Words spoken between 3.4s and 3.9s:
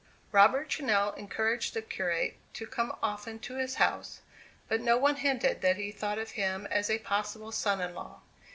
to his